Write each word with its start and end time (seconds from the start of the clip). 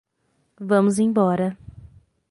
Vamos 0.69 0.97
embora. 0.97 1.49